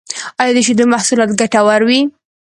ایا 0.39 0.51
د 0.55 0.57
شیدو 0.67 0.83
محصولات 0.93 1.29
ګټور 1.39 1.81
وی؟ 1.87 1.99